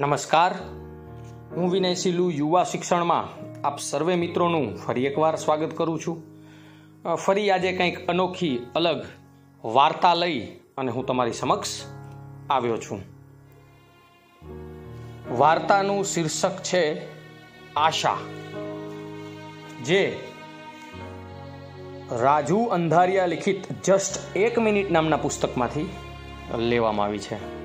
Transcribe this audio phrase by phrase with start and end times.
[0.00, 0.52] નમસ્કાર.
[1.56, 3.26] હું વિનય સિલુ, યુવા શિક્ષણમાં
[3.64, 6.22] આપ સર્વે મિત્રોનું ફરી એકવાર સ્વાગત કરું છું.
[7.16, 9.04] ફરી આજે કંઈક અનોખી, અલગ
[9.64, 10.40] વાર્તા લઈ
[10.76, 11.84] અને હું તમારી સમક્ષ
[12.50, 13.00] આવ્યો છું.
[15.38, 16.82] વાર્તાનું શીર્ષક છે
[17.76, 18.18] આશા,
[19.84, 20.02] જે
[22.20, 25.90] રાજુ અંધારિયા લિખિત જસ્ટ એક મિનિટ નામના પુસ્તકમાંથી
[26.58, 27.61] લેવામાં આવી છે.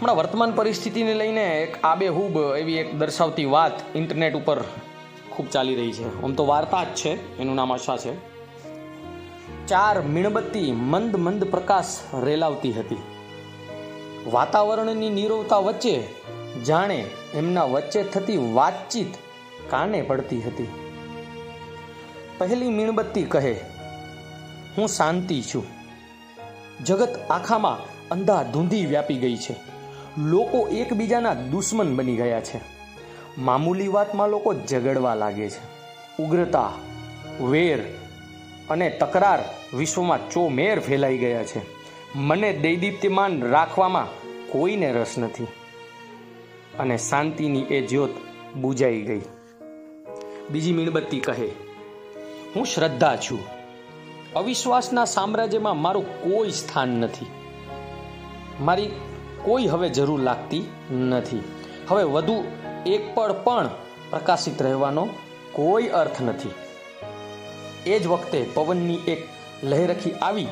[0.00, 4.64] હમણાં વર્તમાન પરિસ્થિતિને લઈને એક આબેહૂબ એવી એક દર્શાવતી વાત ઇન્ટરનેટ ઉપર
[5.30, 6.22] ખૂબ ચાલી રહી છે.
[6.22, 8.12] આમ તો વાર્તા જ છે, એનું નામ આશા છે.
[9.66, 11.86] ચાર મીણબત્તી મંદ મંદ પ્રકાશ
[12.24, 12.96] રેલાવતી હતી.
[14.26, 16.02] વાતાવરણની નીરવતા વચ્ચે
[16.66, 19.14] જાણે એમના વચ્ચે થતી વાતચીત
[19.70, 20.68] કાને પડતી હતી?
[22.38, 23.52] પહેલી મીણબત્તી કહે,
[24.76, 25.66] હું શાંતિ છું.
[26.84, 29.77] જગત આખામાં અંધાધૂંધી વ્યાપી ગઈ છે.
[30.16, 32.60] લોકો એકબીજાના દુશ્મન બની ગયા છે.
[33.38, 35.78] મામૂલી વાતમાં લોકો ઝઘડવા લાગે છે.
[36.22, 36.72] ઉગ્રતા,
[37.40, 37.78] વેર
[38.70, 39.38] અને તકરાર
[39.76, 41.60] વિશ્વમાં ચોમેર ફેલાઈ ગયા છે.
[42.14, 44.06] મને દૈદીપ્યમાન રાખવામાં
[44.52, 45.46] કોઈને રસ નથી.
[46.78, 48.10] અને શાંતિની એ જ્યોત
[48.56, 49.20] બુજાઈ ગઈ.
[50.50, 51.48] બીજી મીણબત્તી કહે,
[52.56, 53.38] હું શ્રદ્ધા છું.
[54.36, 57.26] અવિશ્વાસના સામ્રાજ્યમાં મારું કોઈ સ્થાન નથી.
[58.60, 58.90] મારી
[59.42, 61.42] કોઈ હવે જરૂર લાગતી નથી.
[61.88, 62.44] હવે વધુ
[62.86, 63.70] એક પળ પણ
[64.10, 65.08] પ્રકાશિત રહેવાનો
[65.52, 66.50] કોઈ અર્થ નથી.
[67.90, 69.28] એ જ વખતે પવનની એક
[69.62, 70.46] લહેરખી આવી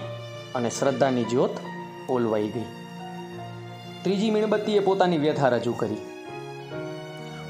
[0.54, 1.50] અને શ્રદ્ધાની જ્યોત
[2.08, 2.64] ઓલવાઈ ગઈ.
[4.02, 5.96] ત્રીજી મીણબત્તીએ પોતાની વ્યથા રજૂ કરી.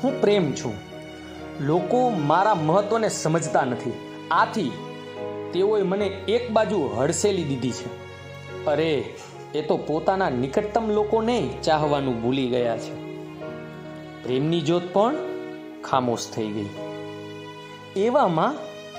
[0.05, 0.75] હું પ્રેમ છું.
[1.61, 3.93] લોકો મારા મહત્વને સમજતા નથી.
[4.31, 4.73] આથી
[5.53, 8.07] તેઓએ મને એક બાજુ હડસેલી દીધી છે.
[8.65, 9.15] અરે
[9.57, 12.95] એ તો પોતાના નિકટતમ લોકોને ચાહવાનું ભૂલી ગયા છે.
[14.25, 15.15] પ્રેમની જ્યોત પણ
[15.85, 16.71] ખામોશ થઈ ગઈ.
[17.97, 18.55] એવામાં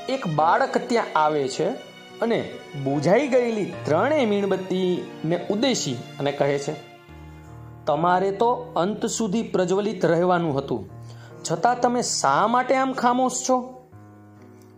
[0.10, 1.68] એક બાળક ત્યાં આવે છે
[2.22, 2.40] અને
[2.84, 6.74] બુઝાઈ ગયેલી ત્રણેય મીણબત્તીને ઉદ્દેશી અને કહે છે,
[7.86, 10.90] તમારે તો અંત સુધી પ્રજ્વલિત રહેવાનું હતું.
[11.44, 13.58] છતાં તમે શા માટે આમ ખામોશ છો?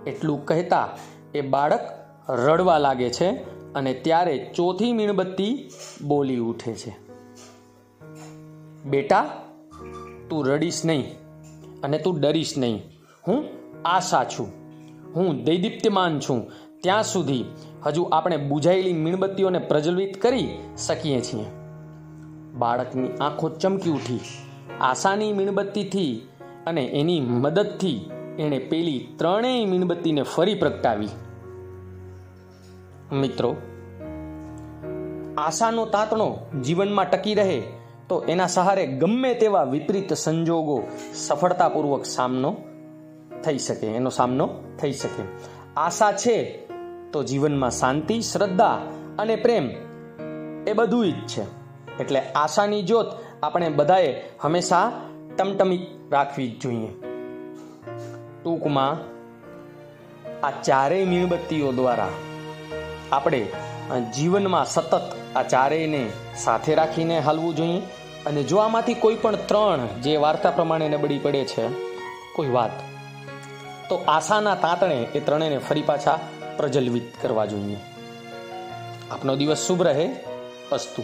[0.08, 0.90] એટલું કહેતા
[1.36, 1.86] એ બાળક
[2.30, 3.30] રડવા લાગે છે
[3.76, 5.70] અને ત્યારે ચોથી મીણબત્તી
[6.04, 6.96] બોલી ઉઠે છે.
[8.86, 9.44] બેટા,
[10.30, 11.16] તું રડીશ નહીં
[11.84, 12.82] અને તું ડરીશ નહીં.
[13.28, 13.46] હું
[13.86, 14.48] આશા છું.
[15.16, 16.52] હું દૈદીપ્યમાન છું.
[16.84, 17.46] ત્યાં સુધી
[17.86, 20.48] હજુ આપણે બુઝાયેલી મીણબત્તીઓને પ્રજ્વલિત કરી
[20.78, 21.46] શકીએ છીએ.
[22.54, 24.20] બાળકની આંખો ચમકી ઉઠી.
[24.82, 26.22] આશાની મીણબત્તીથી
[26.68, 28.10] અને એની મદદથી
[28.40, 31.08] એણે પેલી ત્રણેય મીણબત્તીને ફરી પ્રગટાવી.
[33.12, 33.56] મિત્રો,
[35.38, 37.62] આશાનો તાતણો જીવનમાં ટકી રહે
[38.10, 40.84] તો એના સહારે ગમે તેવા વિપરીત સંજોગો
[41.14, 42.56] સફળતાપૂર્વક સામનો
[43.44, 44.50] થઈ શકે, એનો સામનો
[44.82, 45.24] થઈ શકે.
[45.78, 46.68] આશા છે
[47.12, 48.82] તો જીવનમાં શાંતિ, શ્રદ્ધા
[49.20, 49.70] અને પ્રેમ
[50.68, 51.44] એ બધું જ છે.
[52.00, 53.06] એટલે આશાની જ્યોત
[53.44, 54.92] આપણે બધાએ હંમેશા
[55.38, 56.88] ટમટમી રાખવી જ જોઈએ.
[58.44, 58.98] ટૂંકમાં
[60.48, 62.10] આ ચારેય મીણબત્તીઓ દ્વારા
[63.12, 63.48] આપણે
[64.16, 65.04] જીવનમાં સતત
[65.36, 66.04] આ ચારેયને
[66.38, 67.82] સાથે રાખીને હાલવું જોઈએ.
[68.26, 71.68] અને જો આમાંથી કોઈ પણ ત્રણ જે વાર્તા પ્રમાણે નબળી પડે છે,
[72.36, 72.72] કોઈ વાત,
[73.90, 76.20] તો આશાના તાંતણે એ ત્રણેયને ફરી પાછા
[76.58, 77.78] પ્રજલવિત કરવા જોઈએ.
[79.12, 80.10] આપનો દિવસ શુભ રહે.
[80.72, 81.04] અસ્તુ.